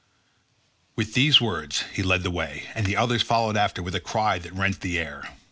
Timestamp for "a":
3.93-3.99